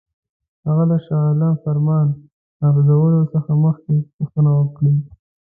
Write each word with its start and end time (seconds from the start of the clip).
هغه 0.67 0.83
د 0.91 0.93
شاه 1.05 1.23
عالم 1.27 1.53
فرمان 1.63 2.07
نافذولو 2.61 3.19
څخه 3.33 3.51
مخکي 3.65 3.97
پوښتنه 4.15 4.49
وکړي. 4.59 4.93